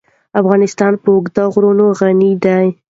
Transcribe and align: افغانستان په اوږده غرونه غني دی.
افغانستان 0.41 0.93
په 1.01 1.07
اوږده 1.15 1.43
غرونه 1.53 1.85
غني 1.99 2.31
دی. 2.43 2.65